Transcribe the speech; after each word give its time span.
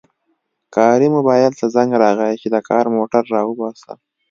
کاري 0.75 1.07
موبایل 1.15 1.51
ته 1.59 1.65
زنګ 1.75 1.91
راغی 2.01 2.33
چې 2.41 2.47
د 2.53 2.55
کار 2.69 2.85
موټر 2.95 3.23
راوباسه 3.35 3.91